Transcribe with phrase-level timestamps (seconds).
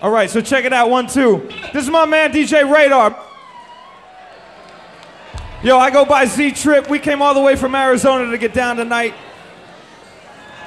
[0.00, 0.90] All right, so check it out.
[0.90, 1.48] One, two.
[1.72, 3.18] This is my man, DJ Radar.
[5.60, 6.88] Yo, I go by Z Trip.
[6.88, 9.12] We came all the way from Arizona to get down tonight.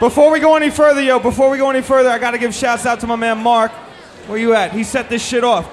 [0.02, 2.86] Before we go any further, yo, before we go any further, I gotta give shouts
[2.86, 3.72] out to my man Mark.
[4.28, 4.74] Where you at?
[4.74, 5.70] He set this shit off.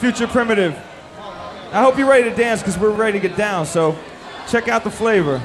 [0.00, 0.74] Future Primitive.
[1.70, 3.96] I hope you're ready to dance because we're ready to get down, so
[4.48, 5.40] check out the flavor.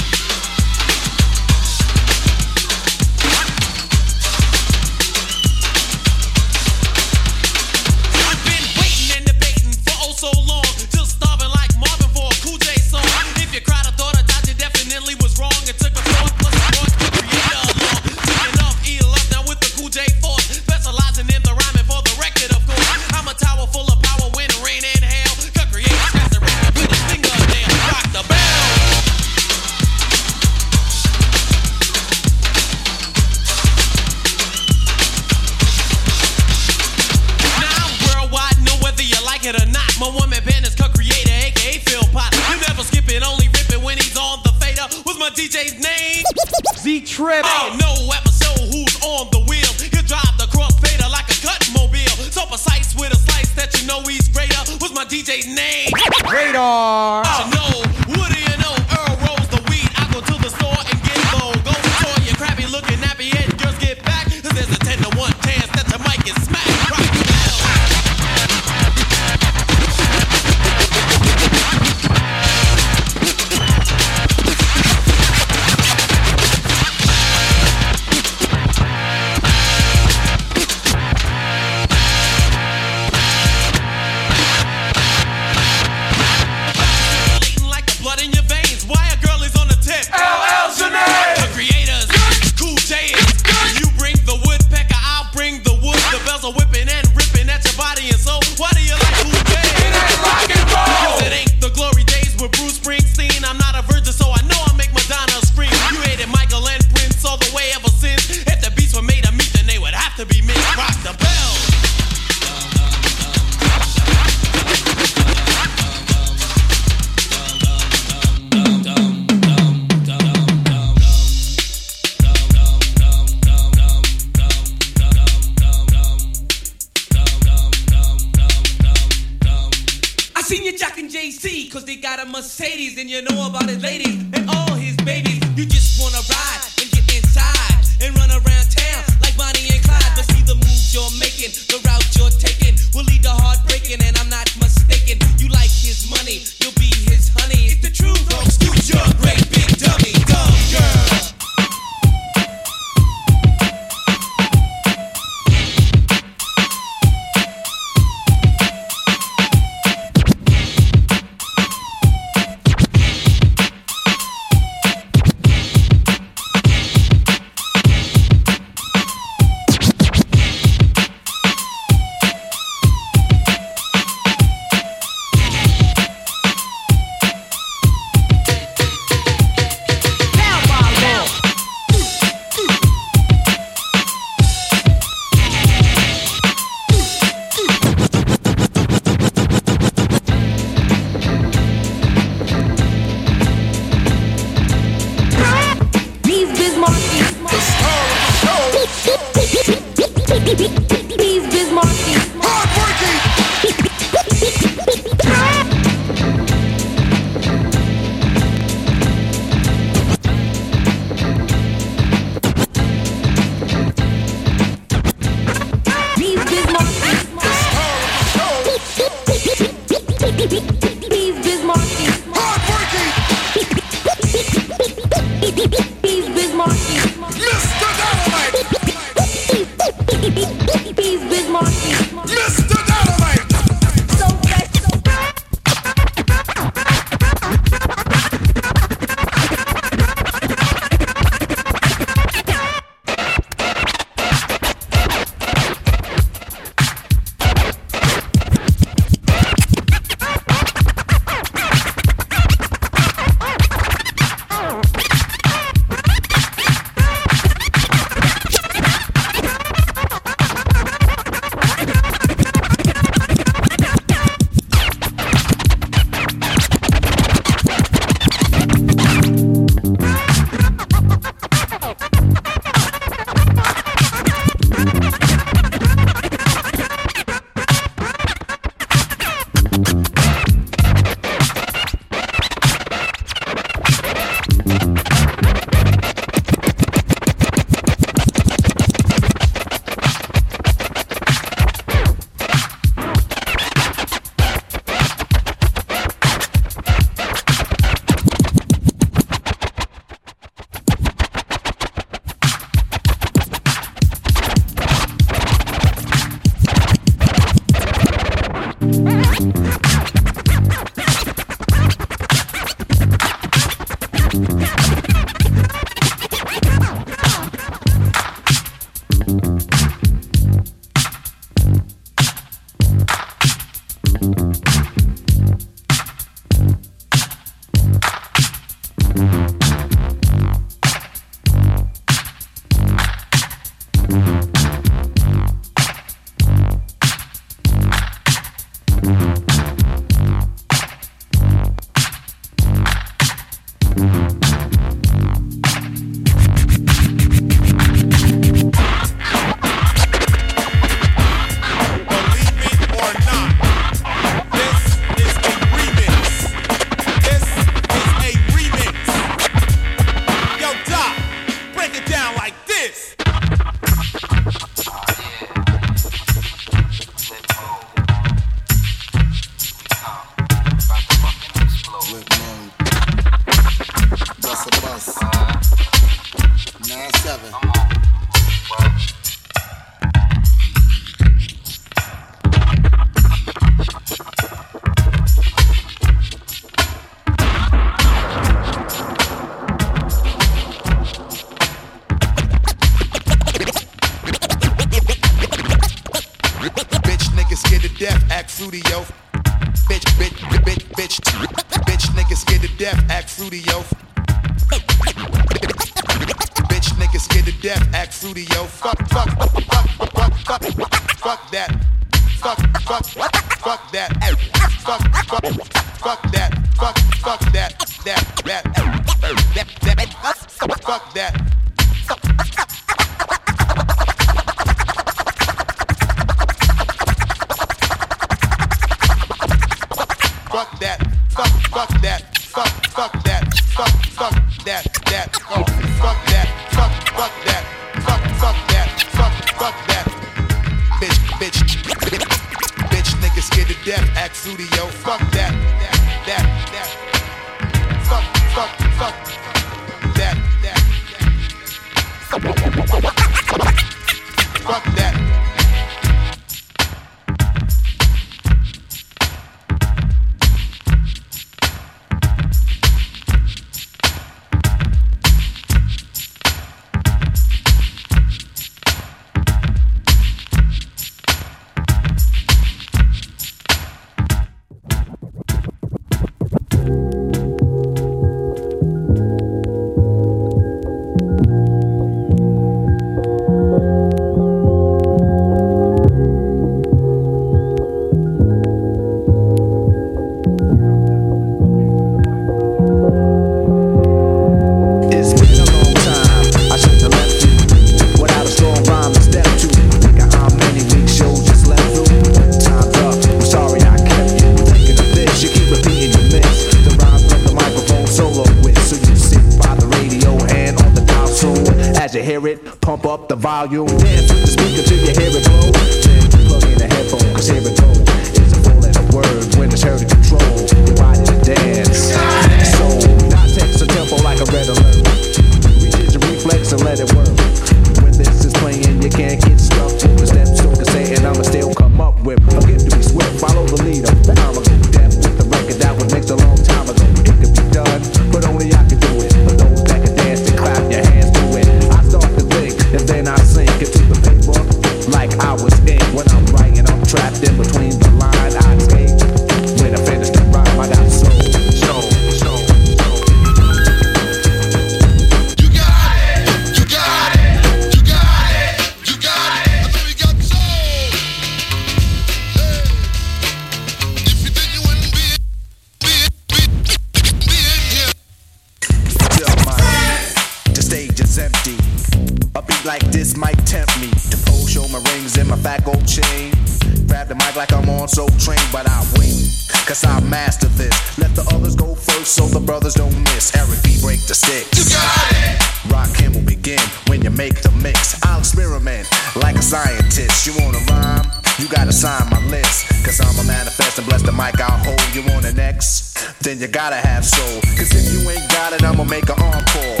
[596.56, 597.60] then you gotta have soul.
[597.76, 600.00] Cause if you ain't got it, I'ma make an encore.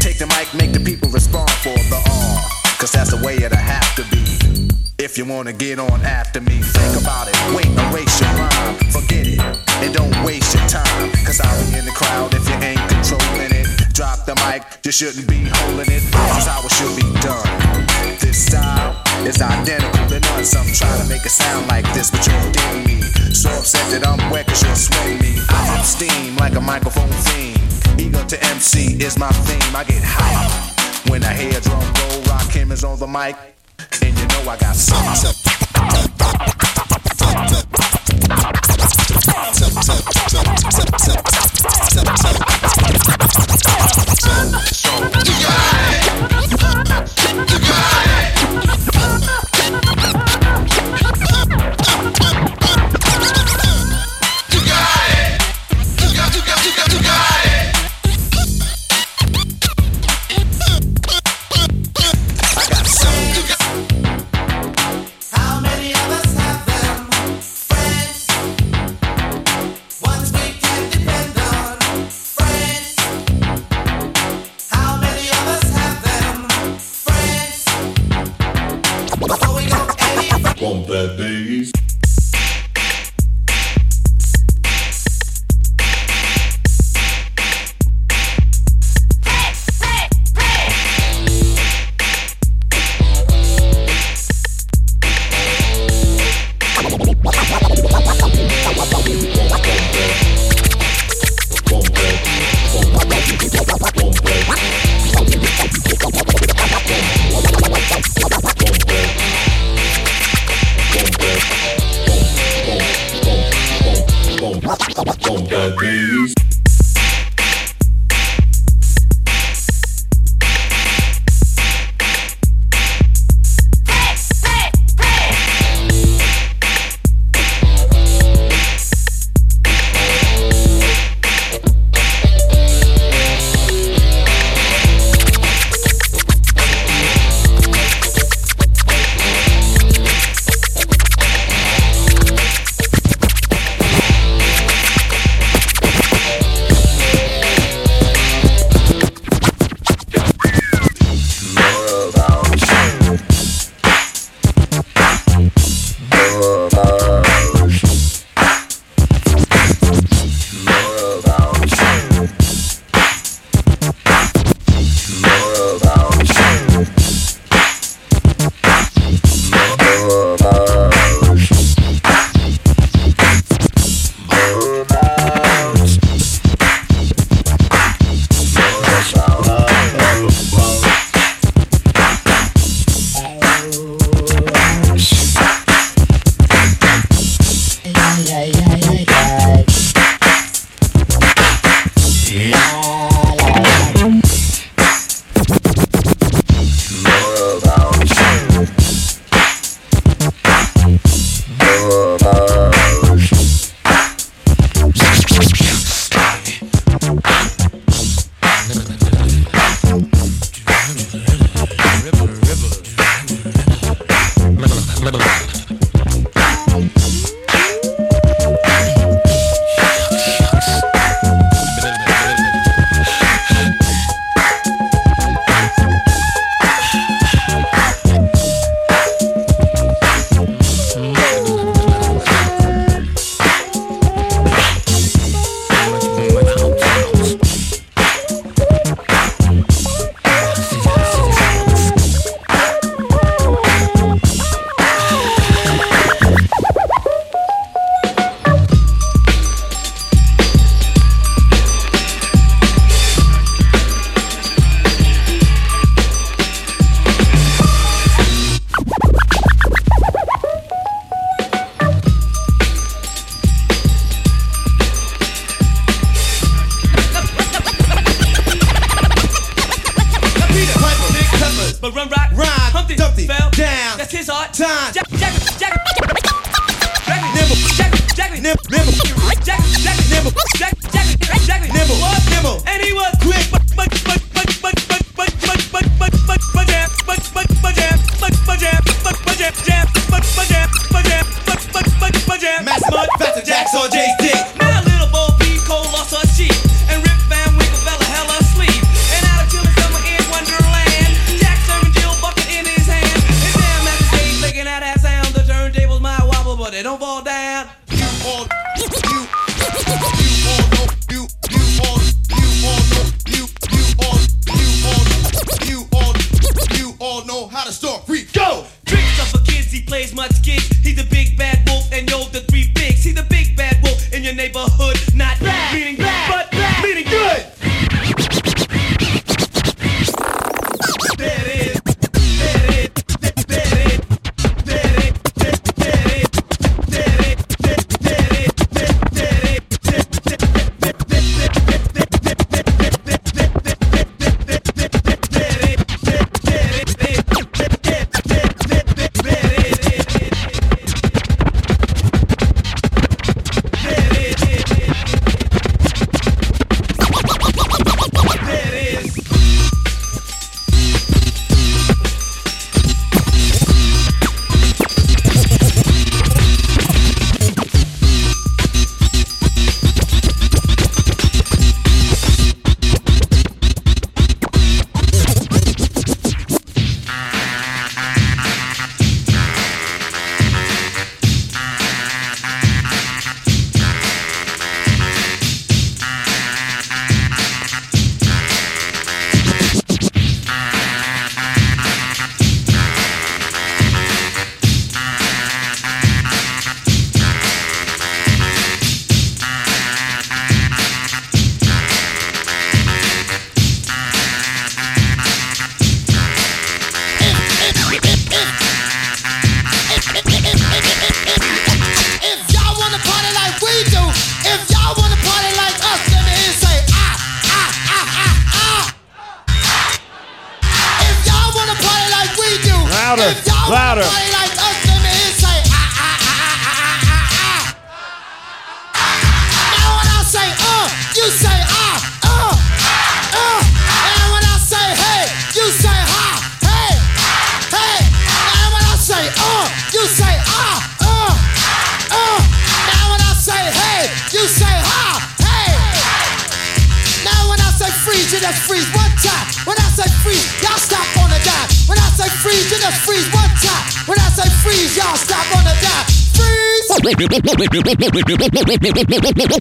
[0.00, 2.42] Take the mic, make the people respond for the R.
[2.78, 4.22] Cause that's the way it'll have to be.
[4.98, 7.36] If you wanna get on after me, think about it.
[7.54, 8.76] Wait, erase your rhyme.
[8.90, 9.40] Forget it,
[9.82, 11.10] and don't waste your time.
[11.24, 13.66] Cause I'll be in the crowd if you ain't controlling it.
[13.92, 16.02] Drop the mic, you shouldn't be holding it.
[16.02, 17.91] This is how it should be done
[18.42, 20.44] style is identical to none.
[20.44, 23.00] Some try to make it sound like this, but you're ding me.
[23.32, 25.38] So upset that I'm wet cause you're sweating me.
[25.48, 27.56] I up steam like a microphone theme.
[27.98, 29.76] Ego to MC is my theme.
[29.76, 32.22] I get hype when I hear drum roll.
[32.30, 33.36] Rakim is on the mic,
[34.02, 35.14] and you know I got some.
[35.14, 35.30] So,
[45.40, 45.71] yeah.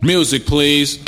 [0.03, 0.99] Music, please.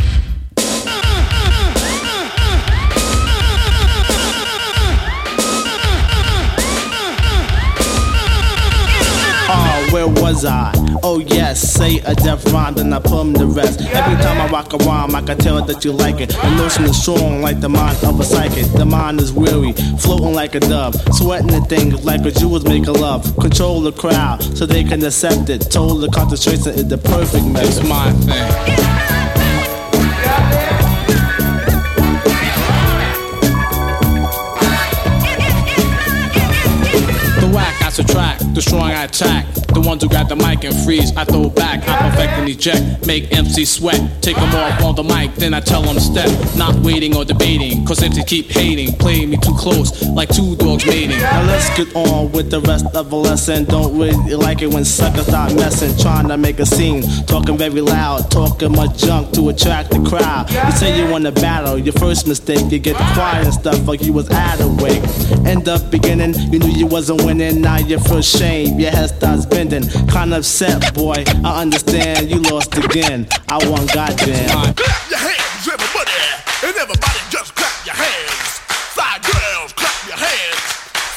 [9.45, 10.71] Oh, where was I?
[11.03, 13.25] Oh yes, say a death rhyme, then I put
[13.63, 13.81] rest.
[13.81, 16.29] Every time I rock a rhyme, I can tell that you like it.
[16.29, 18.65] The notion is strong like the mind of a psychic.
[18.73, 22.87] The mind is weary, floating like a dove, sweating the things like a Jewels make
[22.87, 23.23] a love.
[23.37, 25.61] Control the crowd so they can accept it.
[25.71, 27.67] Total concentration is the perfect method.
[27.67, 28.92] It's my thing.
[38.53, 39.45] The strong I attack.
[39.73, 41.87] The ones who got the mic and freeze, I throw back.
[41.87, 44.21] I perfect and eject, make MC sweat.
[44.21, 46.29] Take them off on the mic, then I tell them step.
[46.55, 50.85] Not waiting or debating, cause they keep hating, play me too close, like two dogs
[50.85, 51.17] mating.
[51.17, 53.65] Now let's get on with the rest of the lesson.
[53.65, 57.81] Don't really like it when suckers start messing, trying to make a scene, talking very
[57.81, 60.51] loud, talking much junk to attract the crowd.
[60.51, 64.03] You say you want to battle, your first mistake, you get quiet and stuff like
[64.03, 65.03] you was out of wake.
[65.47, 69.45] End up beginning, you knew you wasn't winning, now you feel shame, your head starts
[69.45, 69.85] bending.
[70.11, 71.23] Kinda upset, boy.
[71.49, 73.27] I understand you lost again.
[73.47, 74.75] I won goddamn.
[74.75, 76.19] Clap your hands, everybody.
[76.65, 78.49] And everybody just clap your hands.
[78.95, 80.61] Fly girls, clap your hands.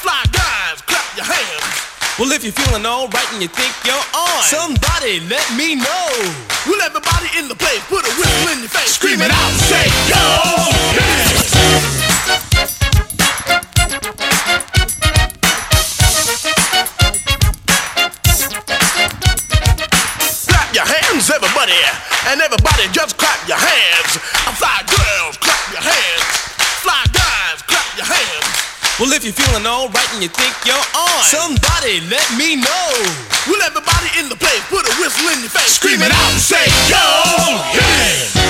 [0.03, 1.75] Fly guys, clap your hands.
[2.17, 6.07] Well, if you're feeling alright and you think you're on, somebody let me know.
[6.67, 8.95] Will everybody in the place put a whistle in your face?
[8.95, 10.23] Scream it out, say go!
[10.95, 12.16] Clap
[22.27, 24.19] and everybody just clap your hands.
[24.43, 26.27] I'm fly girls, clap your hands.
[26.83, 28.47] Fly guys, clap your hands.
[28.99, 32.89] Well, if you're feeling alright and you think you're on, somebody let me know.
[33.47, 35.79] Will everybody in the place put a whistle in your face?
[35.79, 36.99] Scream it out, say go!
[37.71, 38.47] Yeah!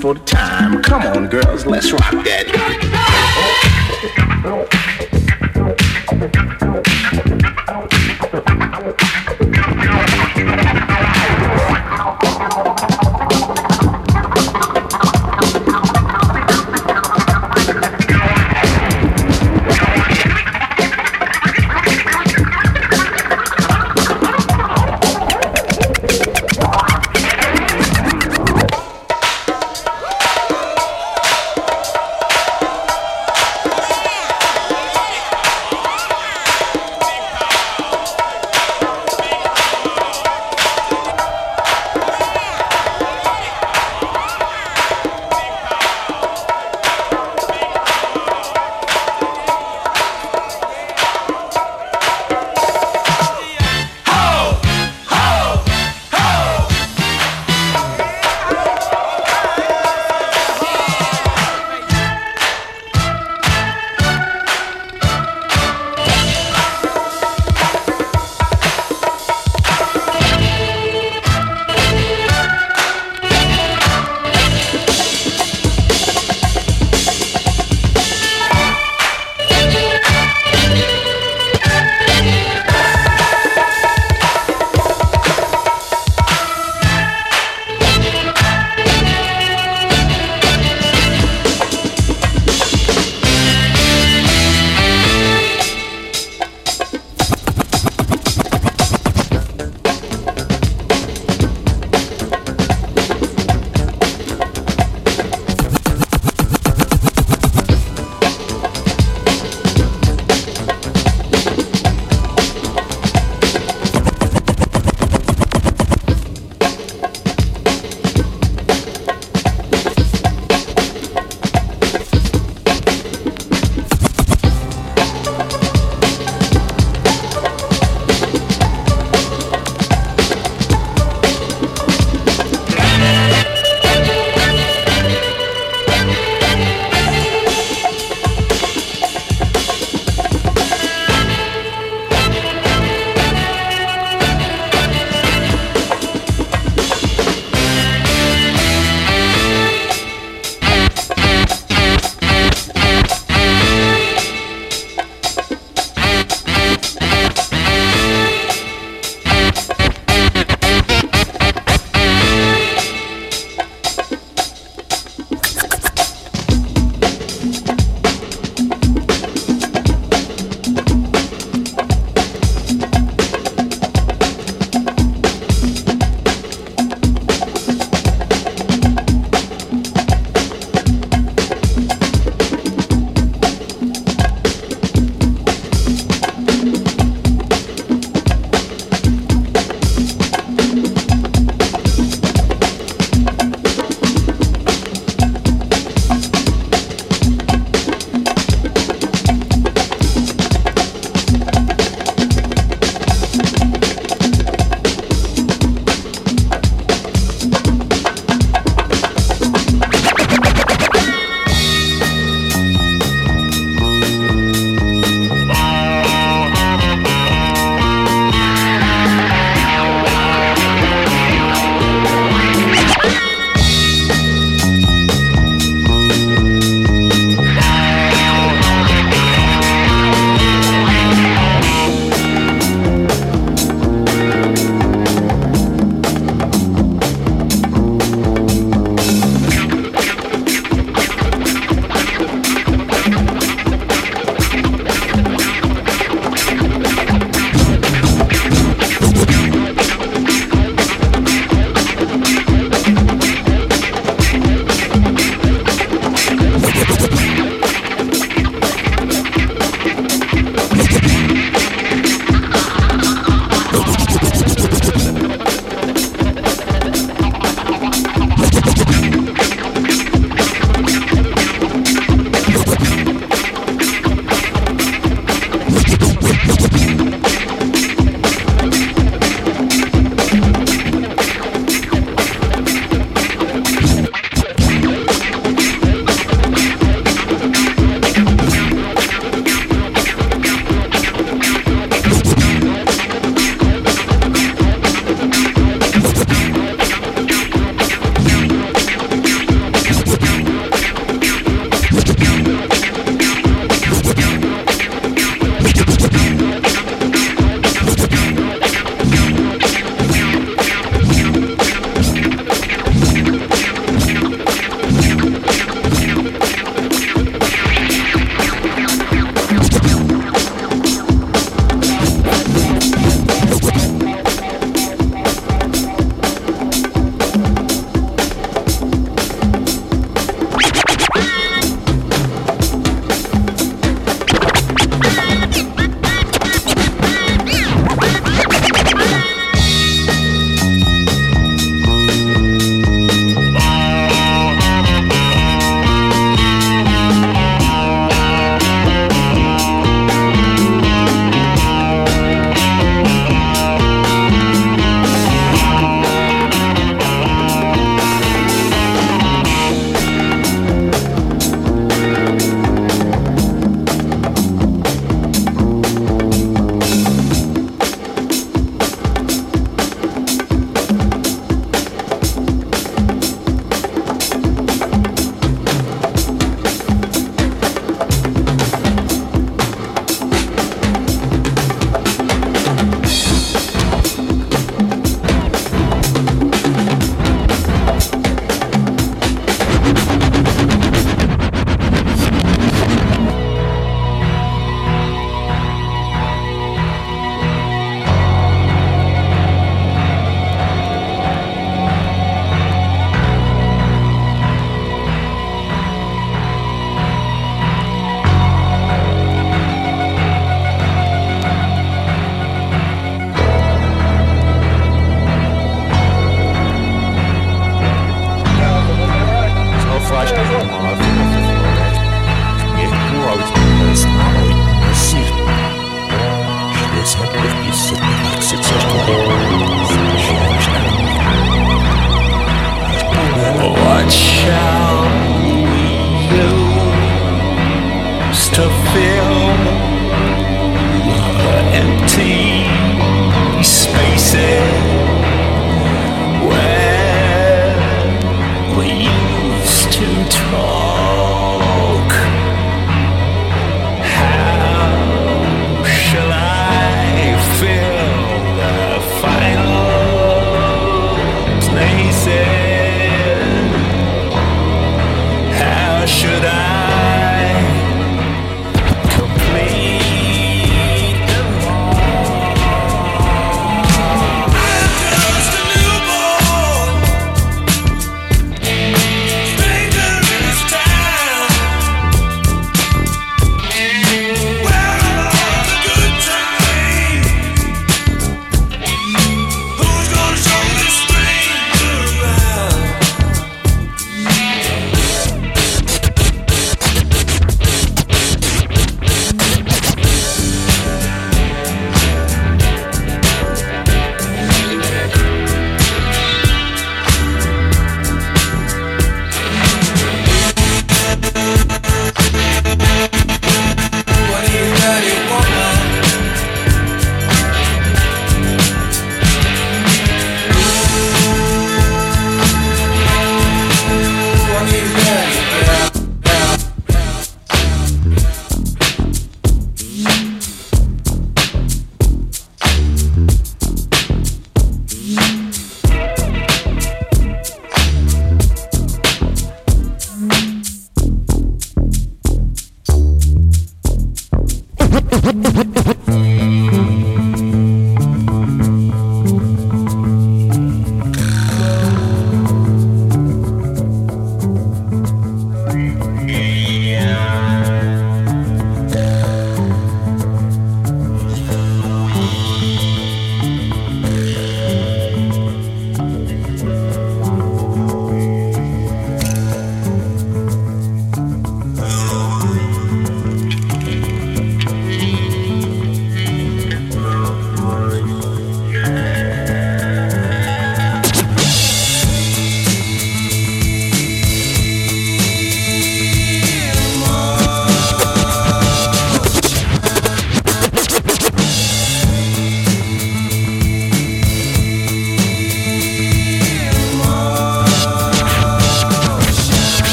[0.00, 0.82] For the time.
[0.82, 2.46] Come on, girls, let's rock that.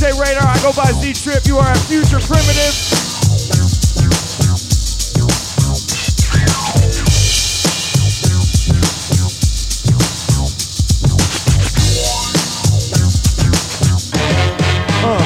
[0.00, 0.48] DJ Radar.
[0.48, 1.44] I go by Z Trip.
[1.44, 2.72] You are a Future Primitive.
[15.04, 15.20] Out.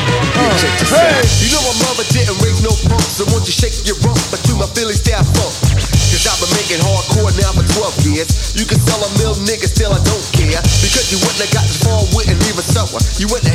[1.39, 4.43] You know my mother didn't raise no punk, so won't you shake your rump, but
[4.49, 5.55] you my Philly style funk.
[6.11, 8.59] Cause I've been making hardcore now for 12 years.
[8.59, 10.59] You can sell a mill, nigga, still I don't care.
[10.83, 12.99] Because you wouldn't have got this far and even sour.
[13.22, 13.54] You wouldn't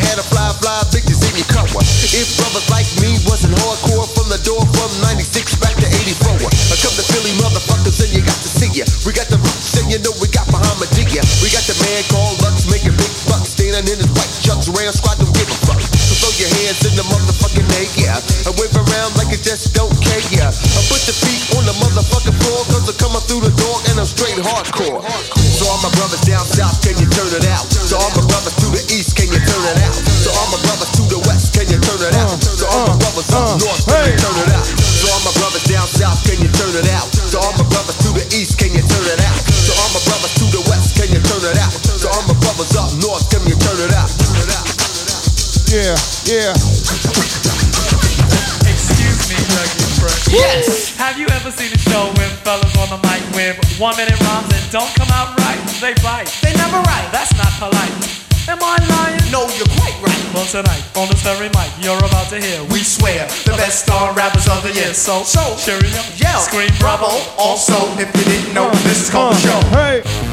[60.49, 62.63] tonight on the Stereo Mic, you're about to hear.
[62.73, 64.93] We swear the best star rappers of the year.
[64.95, 67.21] So, so cheerio, yell, scream bravo.
[67.37, 69.59] Also, if you didn't know, this is called the show.
[69.69, 70.28] Hey.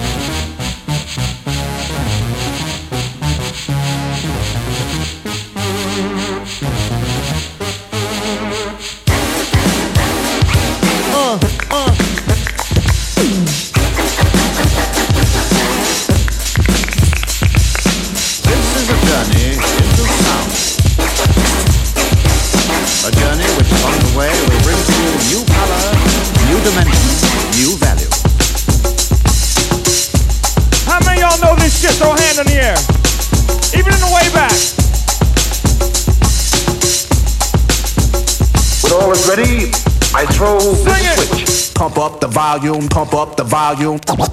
[42.36, 43.98] Volume, pump up the volume.
[43.98, 44.28] Pump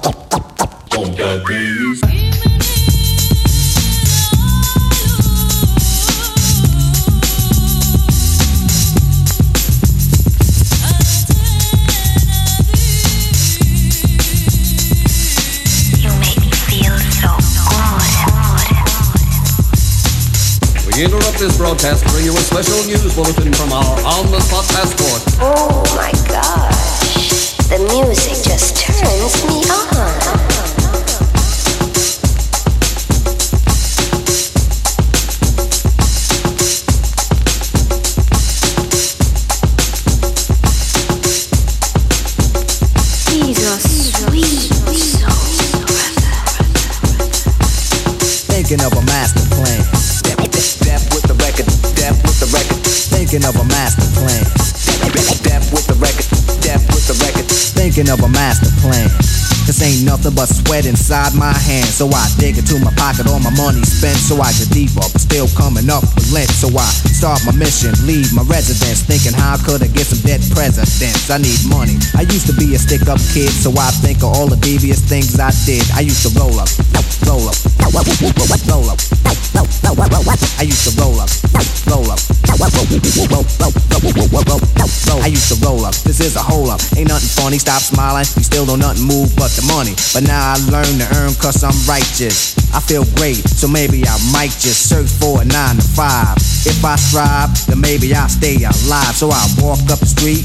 [1.16, 2.02] that bass.
[20.86, 25.22] We interrupt this broadcast to bring you a special news bulletin from our on-the-spot passport.
[25.40, 26.83] Oh my gosh.
[27.74, 30.63] The music just turns me on.
[57.94, 59.06] Thinking of a master plan.
[59.70, 61.94] This ain't nothing but sweat inside my hands.
[61.94, 64.18] So I dig into my pocket, all my money spent.
[64.18, 66.50] So I get deeper, but still coming up with lint.
[66.50, 69.06] So I start my mission, leave my residence.
[69.06, 71.30] Thinking how I could I get some dead presidents?
[71.30, 71.94] I need money.
[72.18, 74.98] I used to be a stick up kid, so I think of all the devious
[74.98, 75.86] things I did.
[75.94, 76.66] I used to roll up,
[77.30, 78.10] roll up, roll up,
[78.66, 78.98] roll up.
[80.58, 81.30] I used to roll up,
[81.86, 82.18] roll up,
[85.24, 86.80] I used to roll up, this is a hole up.
[86.96, 88.26] Ain't nothing funny, stop smiling.
[88.36, 89.96] We still don't nothing move but the money.
[90.12, 92.54] But now I learn to earn cause I'm righteous.
[92.76, 96.36] I feel great, so maybe I might just search for a nine to five.
[96.68, 99.16] If I strive, then maybe I'll stay alive.
[99.16, 100.44] So I walk up the street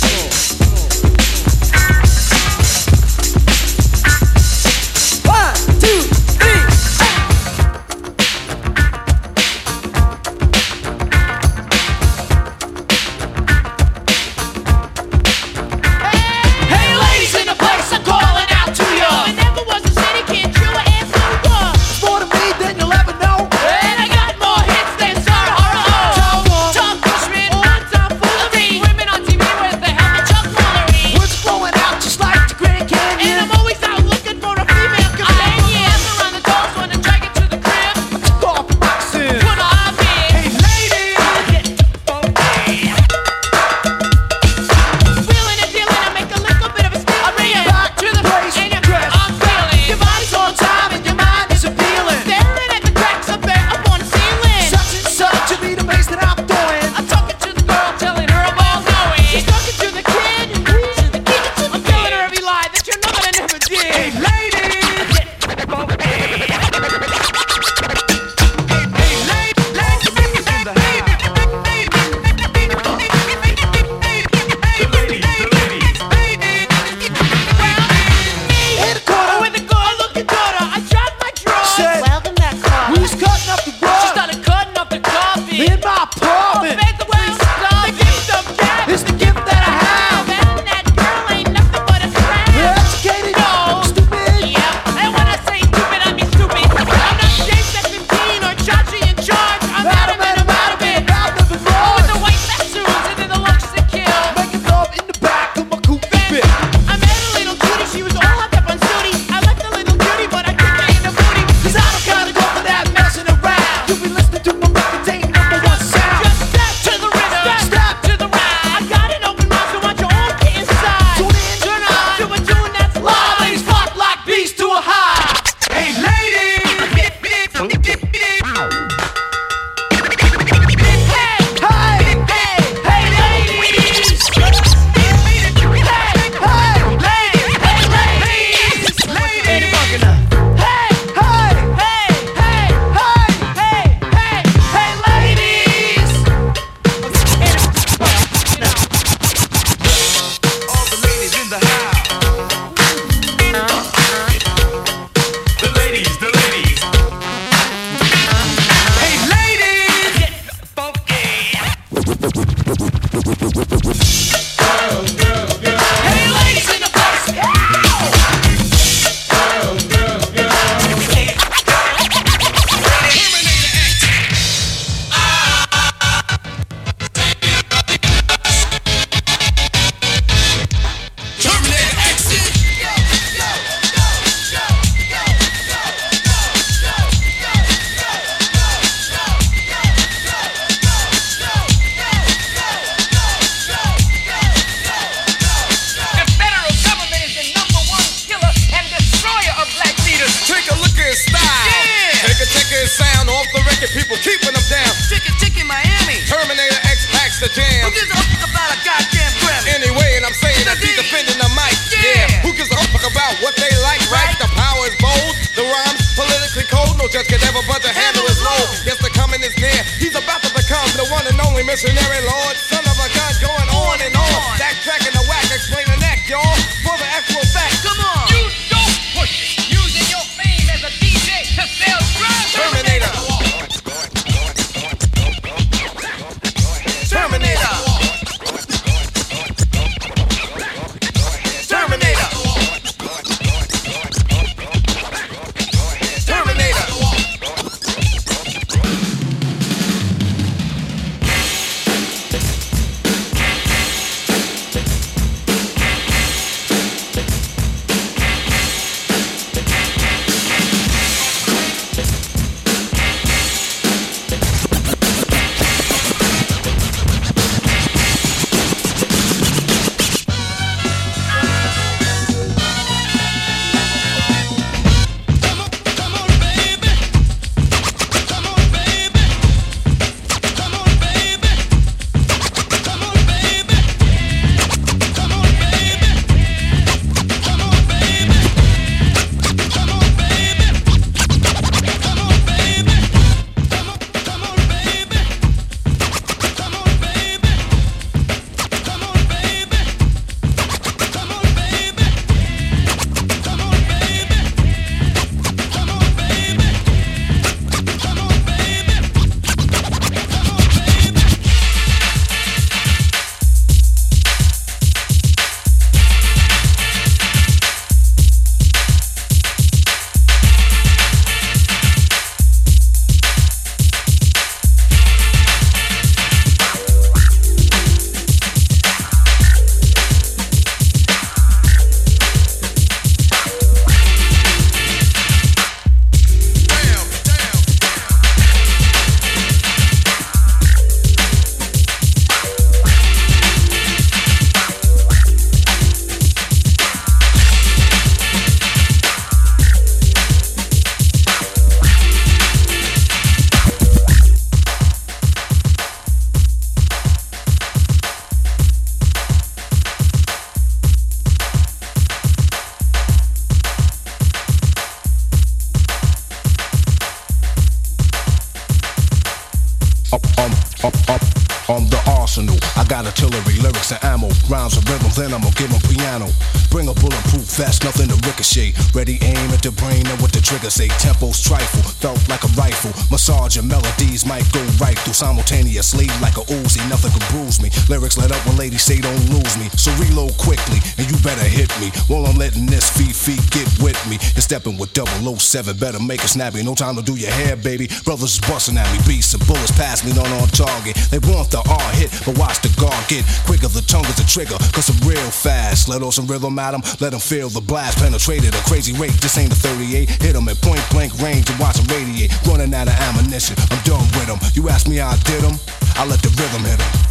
[380.07, 380.87] And what the trigger say.
[380.99, 382.91] Tempo's trifle, felt like a rifle.
[383.09, 386.81] Massage and melodies might go right through simultaneously like a Uzi.
[386.89, 387.69] Nothing could bruise me.
[387.89, 389.69] Lyrics let up when ladies say don't lose me.
[389.77, 391.91] So reload quickly and you better hit me.
[392.07, 393.11] While I'm letting this feet
[393.51, 394.17] get with me.
[394.35, 396.63] And stepping with 007, better make it snappy.
[396.63, 397.87] No time to do your hair, baby.
[398.03, 398.99] Brothers busting at me.
[399.07, 400.95] Beats and bullets pass me, not on target.
[401.11, 403.67] They want the R hit, but watch the guard get quicker.
[403.67, 405.89] The tongue is the trigger, cause I'm real fast.
[405.89, 407.99] Let off some rhythm at 'em, let 'em feel the blast.
[407.99, 409.90] Penetrated a crazy rate, this ain't a 38.
[409.91, 412.31] Hit 'em at point blank range and watch 'em radiate.
[412.45, 414.39] Running out of ammunition, I'm done with with 'em.
[414.53, 415.59] You ask me how I did did 'em,
[415.97, 417.10] I let the rhythm hit hit 'em.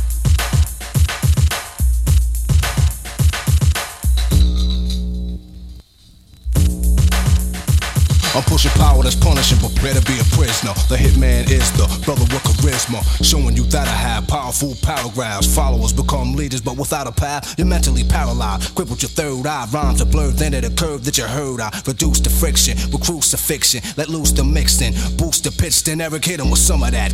[8.40, 10.72] I'm pushing power that's punishing, but better be a prisoner.
[10.88, 15.54] The hitman is the brother with charisma, showing you that I have powerful paragraphs.
[15.54, 18.74] Followers become leaders, but without a path, you're mentally paralyzed.
[18.74, 21.60] Crippled your third eye, rhymes are blurred, then at a curve that you heard.
[21.60, 26.24] I reduce the friction with crucifixion, let loose the mixing, boost the pitch, then Eric
[26.24, 27.12] hit him with some of that.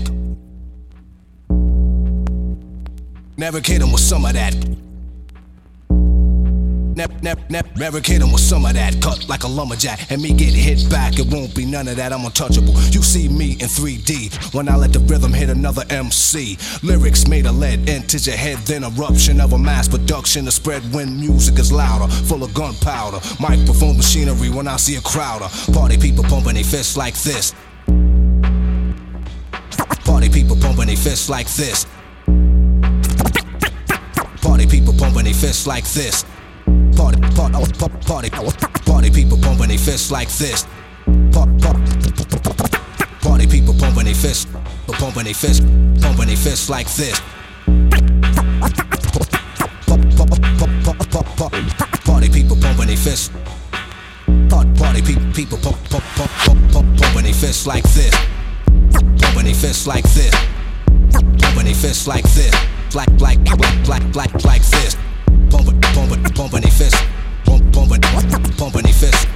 [3.37, 4.55] Never hit him with some of that.
[6.97, 9.03] Never, never, never, never him with some of that.
[9.03, 11.19] Cut like a lumberjack, and me get hit back.
[11.19, 12.11] It won't be none of that.
[12.11, 12.73] I'm untouchable.
[12.91, 16.57] You see me in 3D when I let the rhythm hit another MC.
[16.83, 20.83] Lyrics made of lead into your head, then eruption of a mass production to spread
[20.95, 23.19] when music is louder, full of gunpowder.
[23.41, 25.49] Microphone machinery when I see a crowder.
[25.75, 27.53] Party people pumping their fists like this.
[30.07, 31.85] Party people pumping their fists like this.
[34.41, 36.25] Party people pumping their fists like this.
[36.97, 37.53] Party, party,
[38.07, 40.67] party, party, party people pumping their fists like this.
[41.31, 41.53] Party,
[43.21, 44.47] party people pumping their fists,
[44.87, 45.61] pumping their fists,
[46.01, 47.21] pumping their fists like this.
[52.05, 53.31] Party people pumping their fists.
[54.49, 58.15] Party people, people pump, pump, pump, pump, pump, pumping their fists like this.
[59.21, 60.35] Pumping their fists like this.
[61.13, 62.55] Pumping their fists like this.
[62.95, 64.97] Like, like, like, like, like, like this
[65.51, 67.01] pumping, pumping, pumping their fists,
[67.45, 68.01] pump, pumping,
[68.57, 69.27] pumping their fists,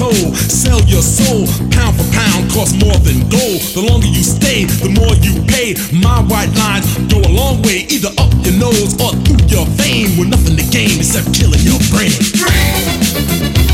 [0.00, 3.60] Sell your soul, pound for pound, costs more than gold.
[3.76, 5.76] The longer you stay, the more you pay.
[5.92, 10.16] My white lines go a long way, either up your nose or through your fame.
[10.18, 13.69] With nothing to gain except killing your brain.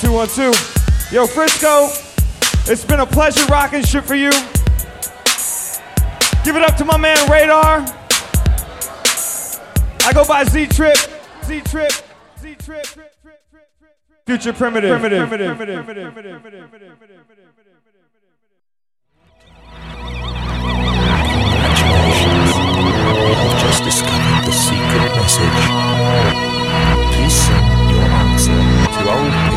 [0.00, 0.52] Two, one, two.
[1.12, 1.88] Yo, Frisco,
[2.70, 4.30] it's been a pleasure rocking shit for you.
[6.42, 7.84] Give it up to my man Radar.
[10.02, 10.96] I go by Z Trip,
[11.44, 11.92] Z Trip,
[12.40, 12.86] Z Trip.
[14.26, 16.70] Future primitive, primitive, primitive, primitive, primitive, primitive.
[23.42, 25.60] You've just discovered the secret message.
[27.12, 28.60] Please send your answer
[28.94, 29.49] to Old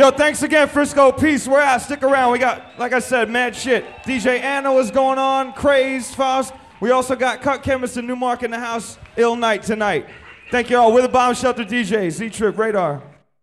[0.00, 1.12] Yo, thanks again, Frisco.
[1.12, 1.46] Peace.
[1.46, 1.82] We're out.
[1.82, 2.32] Stick around.
[2.32, 3.84] We got, like I said, mad shit.
[4.02, 5.52] DJ Anna is going on.
[5.52, 6.54] Craze, Faust.
[6.80, 8.96] We also got Cut Chemist and Nu-Mark in the house.
[9.18, 10.06] Ill night tonight.
[10.50, 10.94] Thank you all.
[10.94, 12.12] We're the Bomb Shelter DJs.
[12.12, 13.02] Z Trip Radar.